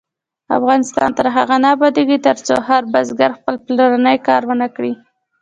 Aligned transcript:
افغانستان 0.57 1.09
تر 1.17 1.27
هغو 1.35 1.57
نه 1.63 1.67
ابادیږي، 1.75 2.17
ترڅو 2.27 2.55
هر 2.67 2.81
بزګر 2.93 3.31
خپل 3.39 3.55
پلاني 3.65 4.17
کار 4.27 4.41
ونکړي. 4.51 4.93